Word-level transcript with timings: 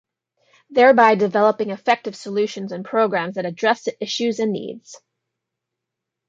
Thereby 0.71 1.13
developing 1.13 1.69
effective 1.69 2.15
solutions 2.15 2.71
and 2.71 2.83
programs 2.83 3.35
that 3.35 3.45
address 3.45 3.83
the 3.83 3.95
issues 4.03 4.39
and 4.39 4.51
needs. 4.51 4.99